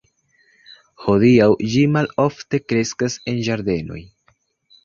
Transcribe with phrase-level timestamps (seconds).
[1.03, 4.03] Hodiaŭ ĝi malofte kreskas en ĝardenoj.